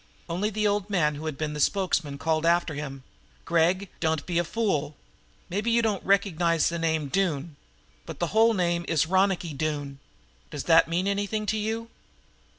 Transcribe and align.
Only 0.27 0.49
the 0.49 0.65
old 0.65 0.89
man 0.89 1.13
who 1.13 1.27
had 1.27 1.37
been 1.37 1.53
the 1.53 1.59
spokesman 1.59 2.17
called 2.17 2.43
after 2.43 2.73
him: 2.73 3.03
"Gregg, 3.45 3.87
don't 3.99 4.25
be 4.25 4.39
a 4.39 4.43
fool. 4.43 4.95
Maybe 5.47 5.69
you 5.69 5.83
don't 5.83 6.03
recognize 6.03 6.69
the 6.69 6.79
name 6.79 7.03
of 7.03 7.11
Doone, 7.11 7.55
but 8.07 8.17
the 8.17 8.25
whole 8.33 8.55
name 8.55 8.83
is 8.87 9.05
Ronicky 9.05 9.53
Doone. 9.53 9.99
Does 10.49 10.63
that 10.63 10.87
mean 10.87 11.05
anything 11.07 11.45
to 11.45 11.57
you?" 11.59 11.87